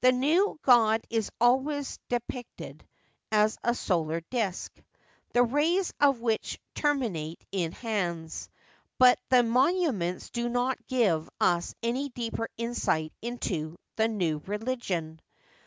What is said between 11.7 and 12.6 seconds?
any deeper